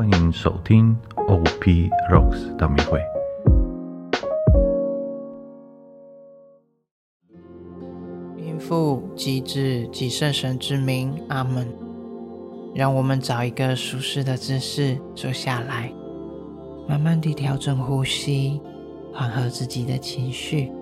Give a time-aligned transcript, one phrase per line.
[0.00, 0.96] 欢迎收听
[1.28, 1.44] op
[2.08, 2.98] rocks 的密会
[8.38, 11.68] 孕妇机智及圣神之名阿门。
[12.74, 15.92] 让我们找一个舒适的姿势坐下来
[16.88, 18.58] 慢慢地调整呼吸
[19.12, 20.72] 缓和自己的情绪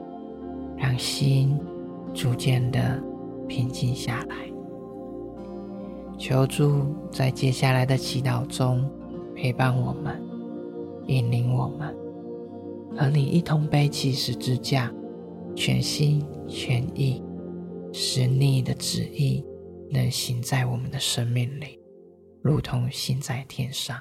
[0.77, 1.59] 让心
[2.15, 3.03] 逐渐的
[3.49, 4.37] 平静下来。
[6.17, 8.89] 求助在接下来的祈祷中
[9.41, 10.21] 陪伴我们，
[11.07, 11.97] 引领我们，
[12.97, 14.93] 和你一同背起十字架，
[15.55, 17.23] 全心全意，
[17.93, 19.45] 使你的旨意
[19.91, 21.79] 能行在我们的生命里，
[22.43, 23.97] 如同行在天上。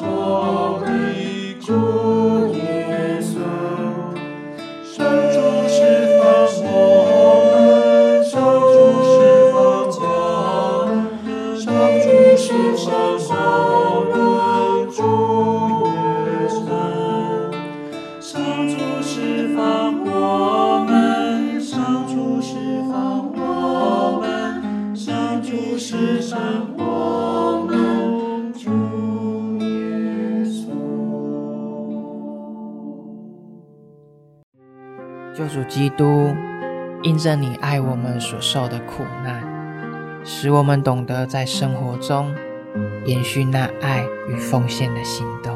[0.00, 0.45] 说。
[37.26, 39.42] 着你爱我们所受的苦难，
[40.24, 42.32] 使我们懂得在生活中
[43.04, 45.55] 延续那爱与奉献的行动。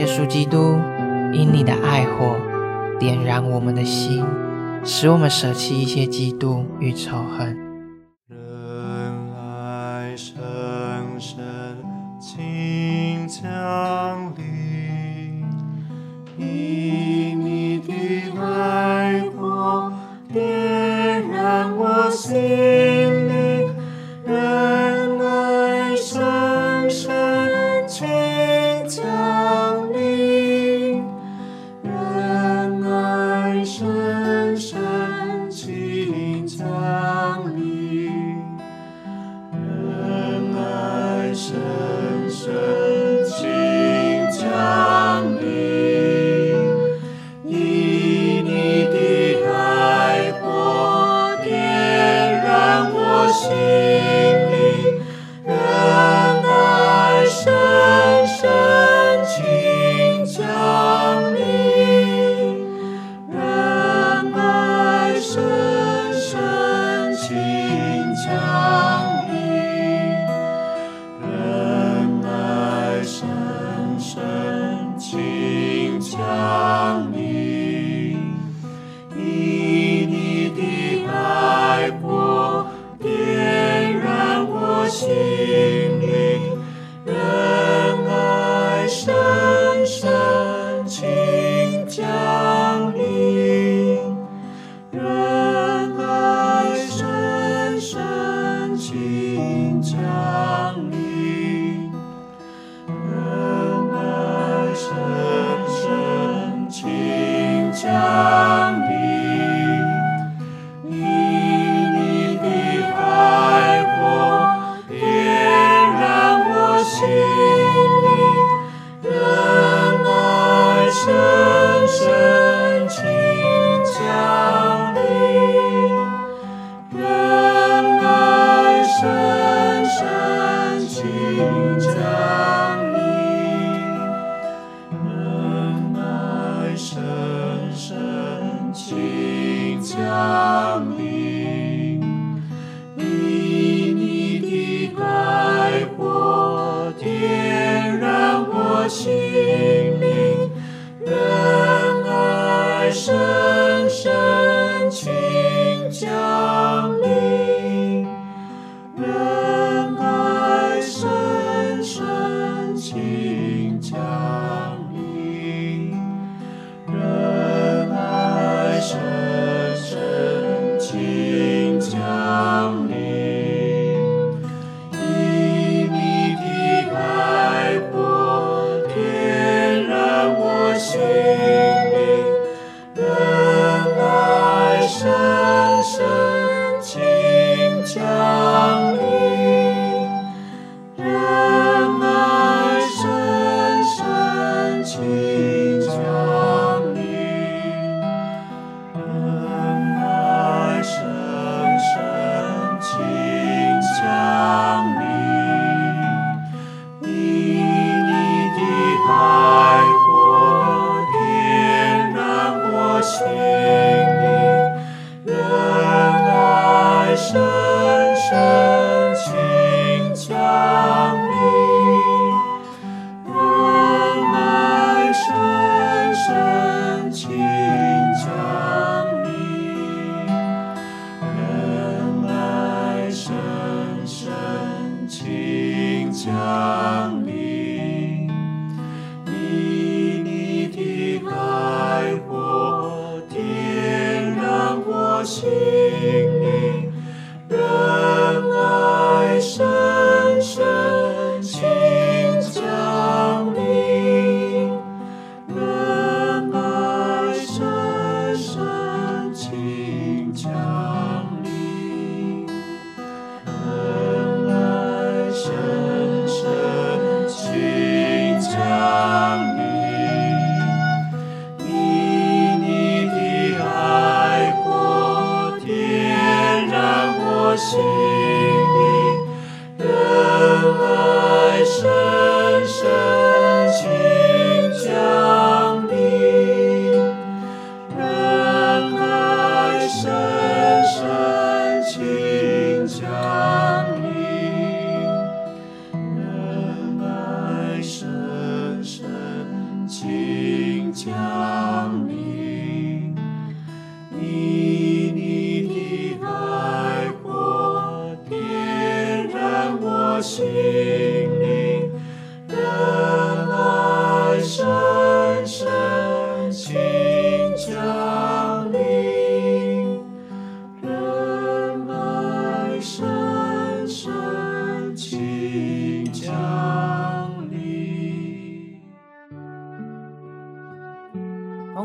[0.00, 0.78] 耶稣基督，
[1.30, 2.34] 因你的爱火
[2.98, 4.24] 点燃我们的心，
[4.82, 7.69] 使我们舍弃一些嫉妒与仇恨。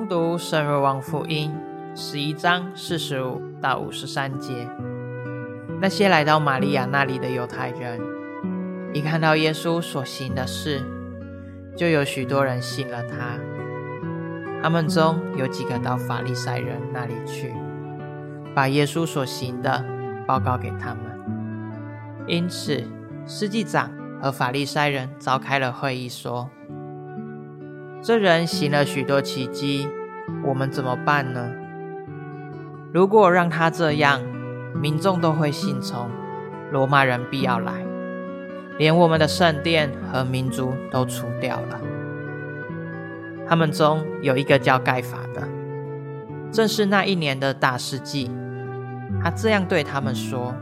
[0.08, 1.52] 读圣若望福音
[1.96, 4.68] 十一章四十五到五十三节。
[5.82, 8.00] 那些来到玛利亚那里的犹太人，
[8.94, 10.82] 一看到耶稣所行的事，
[11.76, 13.40] 就有许多人信了他。
[14.62, 17.54] 他们中有几个到法利赛人那里去，
[18.54, 19.84] 把耶稣所行的
[20.28, 21.04] 报告给他们。
[22.28, 22.84] 因此，
[23.26, 26.50] 司祭长和法利赛人召开了会议，说
[28.06, 29.90] ：“这人行了许多奇迹，
[30.44, 31.50] 我们怎么办呢？
[32.94, 34.22] 如果让他这样，
[34.80, 36.08] 民众都会信从，
[36.72, 37.84] 罗马人必要来，
[38.78, 41.82] 连我们的圣殿和民族都除掉了。
[43.48, 45.42] 他们中有一个叫盖法的，
[46.52, 48.30] 正是那一年的大世纪。
[49.20, 50.54] 他这样对他们说：“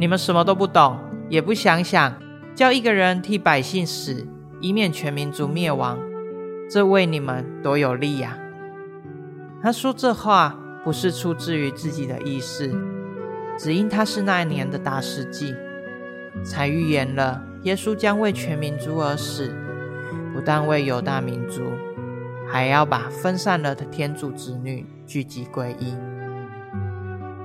[0.00, 0.96] 你们什么都不懂，
[1.28, 2.14] 也不想想，
[2.54, 4.26] 叫一个人替百姓死，
[4.62, 5.98] 以免全民族灭亡，
[6.68, 8.36] 这为你们多有利呀、
[9.62, 12.74] 他说这话不是出自于自己的意思，
[13.56, 15.54] 只因他是那一年的大事记，
[16.44, 19.54] 才预言了耶稣将为全民族而死，
[20.34, 21.62] 不但为犹大民族，
[22.48, 25.94] 还要把分散了的天主子女聚集归一。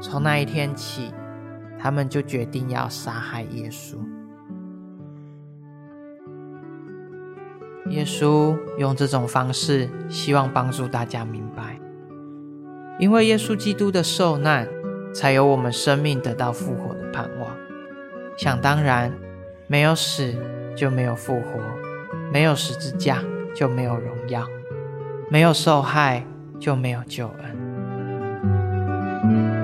[0.01, 1.13] 从那一天起，
[1.77, 3.97] 他们就决定要杀害耶稣。
[7.91, 11.79] 耶稣用这种方式，希望帮助大家明白，
[12.99, 14.67] 因为耶稣基督的受难，
[15.13, 17.51] 才有我们生命得到复活的盼望。
[18.37, 19.11] 想当然，
[19.67, 20.33] 没有死
[20.75, 21.59] 就没有复活，
[22.31, 23.19] 没有十字架
[23.53, 24.47] 就没有荣耀，
[25.29, 26.25] 没有受害
[26.59, 29.60] 就没有救恩。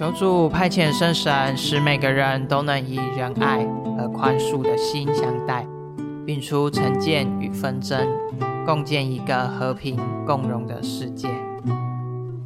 [0.00, 3.58] 求主派遣圣神，使每个人都能以仁爱
[3.98, 5.66] 和宽恕的心相待，
[6.24, 8.08] 摒除成见与纷争，
[8.64, 11.28] 共建一个和平共荣的世界。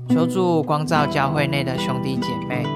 [0.09, 2.67] 求主光照教会内的兄弟姐妹，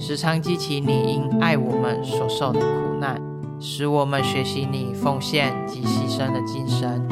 [0.00, 3.22] 时常激起你因爱我们所受的苦难，
[3.60, 7.06] 使我们学习你奉献及牺牲的精神，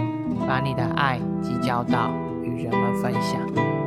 [0.49, 2.11] 把你的爱及教导
[2.43, 3.86] 与人们分享。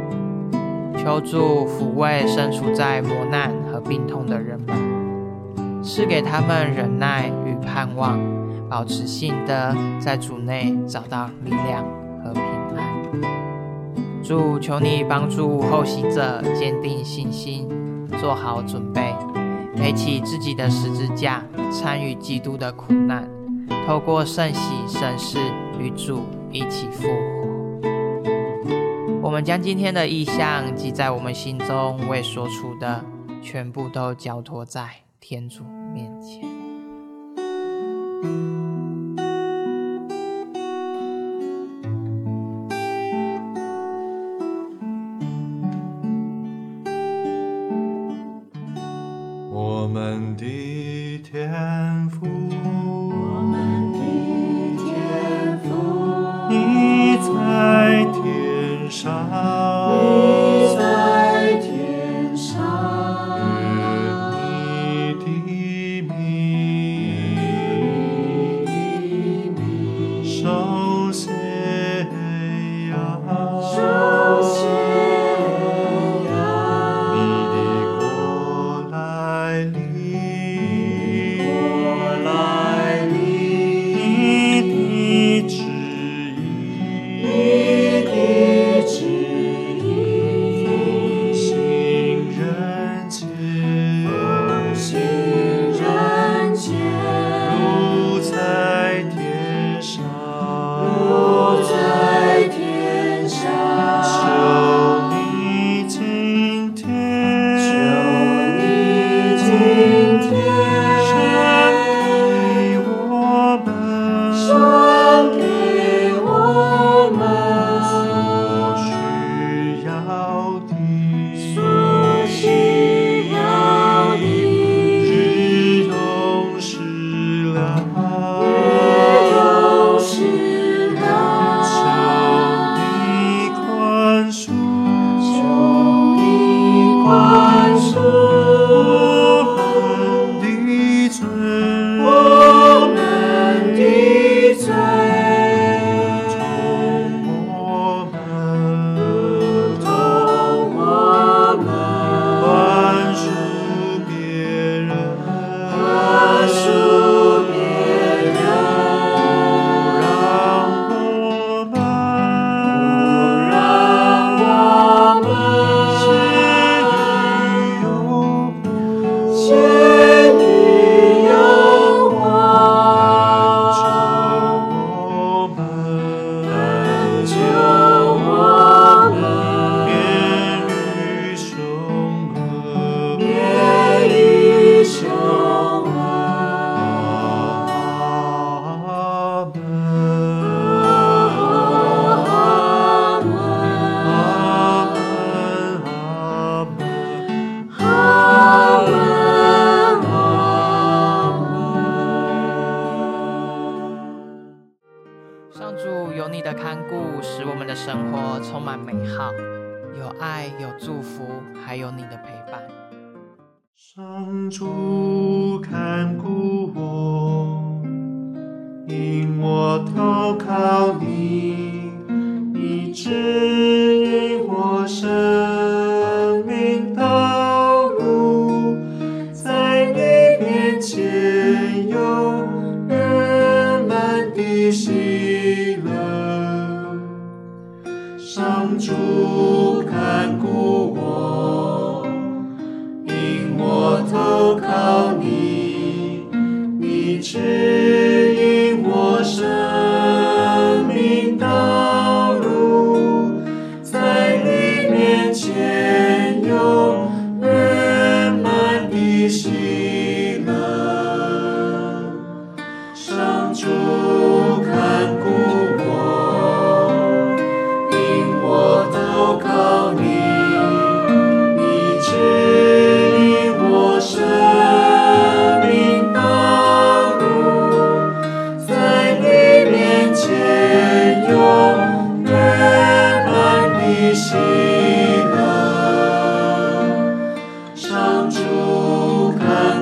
[1.02, 4.76] 求主抚慰身处在磨难和病痛的人们，
[5.82, 8.20] 赐给他们忍耐与盼望，
[8.70, 11.86] 保持信德，在主内找到力量
[12.22, 12.44] 和平
[12.76, 14.22] 安。
[14.22, 17.68] 主，求你帮助后习者坚定信心，
[18.20, 19.16] 做好准备，
[19.78, 23.28] 背起自己的十字架，参与基督的苦难，
[23.88, 25.40] 透过圣喜圣事
[25.80, 27.39] 与主一起复活。
[29.30, 33.06] 我们将今天的意象及在我们心中未说出的，
[33.44, 34.90] 全部都交托在
[35.20, 35.64] 天主
[35.94, 36.42] 面前。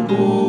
[0.10, 0.47] Oh.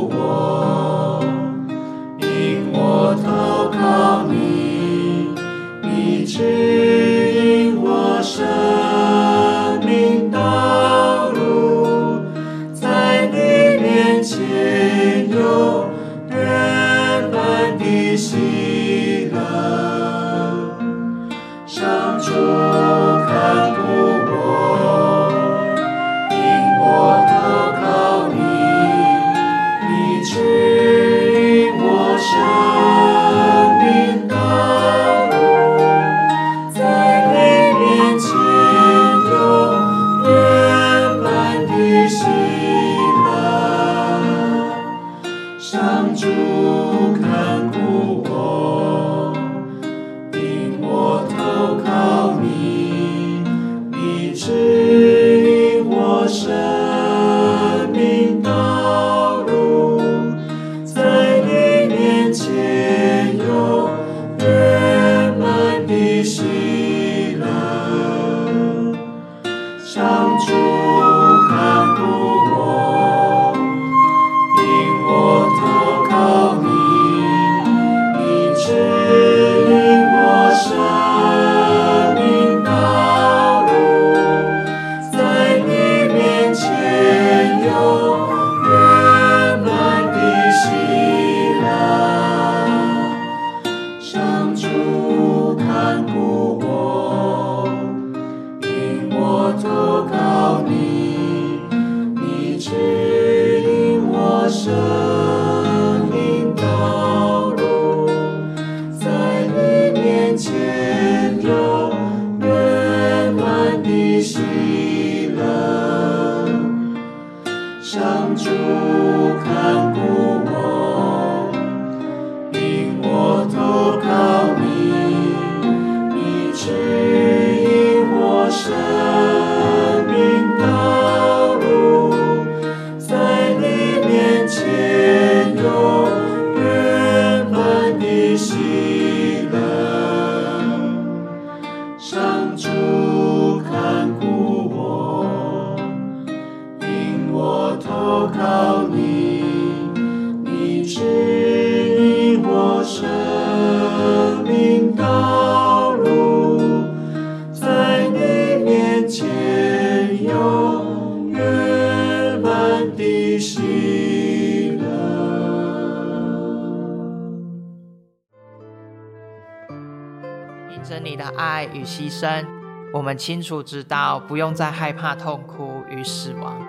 [172.18, 172.44] 生，
[172.92, 176.61] 我们清楚知道不用再害怕痛苦与死亡，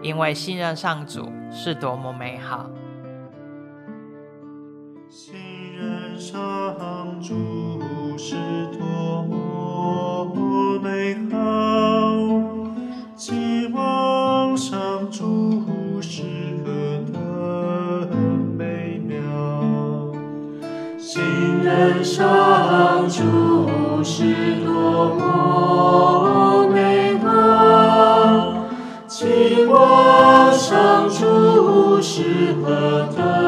[0.00, 2.25] 因为信任上主是多么美。
[21.66, 24.22] 人生就是
[24.64, 28.54] 多么美好，
[29.08, 33.45] 尽管上主是何等。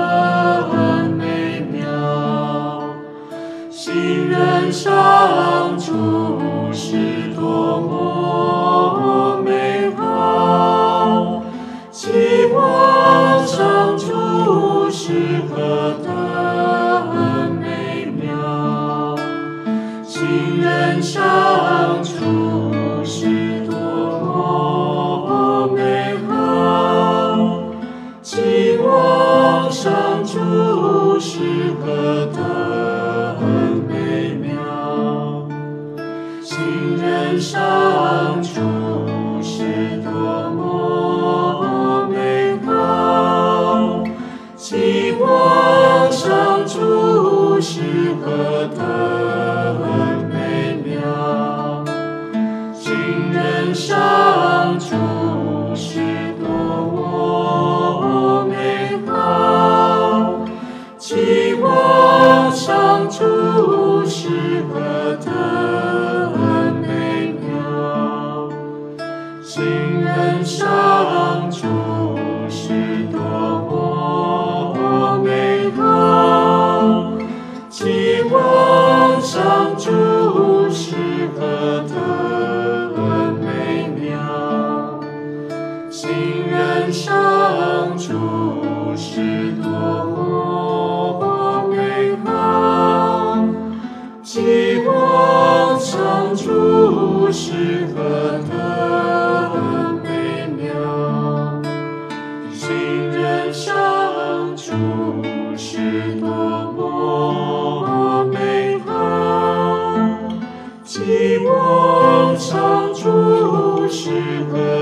[113.91, 114.11] 适
[114.53, 114.78] 合。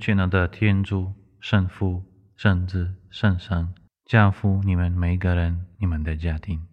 [0.00, 2.02] 全能的天主、圣父、
[2.34, 3.74] 圣子、圣神，
[4.06, 6.69] 教父你们每一个人、你们的家庭。